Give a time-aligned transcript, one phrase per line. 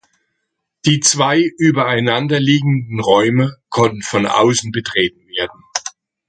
[0.85, 5.61] Die zwei übereinanderliegenden Räume konnten von aussen betreten werden.